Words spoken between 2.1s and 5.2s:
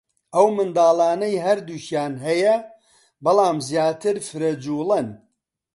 هەیە بەلام زیاتر فرەجووڵەن